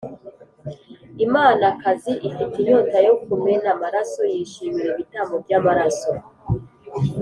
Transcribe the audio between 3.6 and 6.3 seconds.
amaraso yishimira ibitambo by’amaraso.